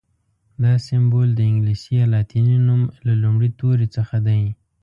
دا 0.63 0.73
سمبول 0.87 1.29
د 1.35 1.39
انګلیسي 1.49 1.91
یا 1.99 2.05
لاتیني 2.13 2.57
نوم 2.67 2.81
له 3.07 3.13
لومړي 3.23 3.49
توري 3.59 3.87
څخه 3.95 4.15
دی. 4.27 4.41